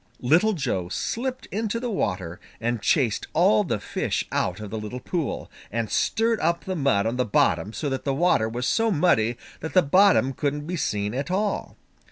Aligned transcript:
Little 0.23 0.53
Joe 0.53 0.89
slipped 0.89 1.45
into 1.51 1.79
the 1.79 1.91
water 1.91 2.39
and 2.59 2.81
chased 2.81 3.27
all 3.33 3.63
the 3.63 3.79
fish 3.79 4.25
out 4.31 4.59
of 4.59 4.71
the 4.71 4.79
little 4.79 4.99
pool, 4.99 5.51
and 5.71 5.91
stirred 5.91 6.39
up 6.39 6.63
the 6.63 6.75
mud 6.75 7.05
on 7.05 7.17
the 7.17 7.23
bottom 7.23 7.71
so 7.71 7.87
that 7.87 8.03
the 8.03 8.15
water 8.15 8.49
was 8.49 8.65
so 8.67 8.89
muddy 8.89 9.37
that 9.59 9.73
the 9.75 9.83
bottom 9.83 10.33
couldn't 10.33 10.65
be 10.65 10.75
seen 10.75 11.13
at 11.13 11.29
all. 11.29 11.77